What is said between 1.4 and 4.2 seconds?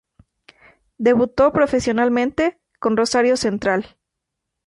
profesionalmente con Rosario Central.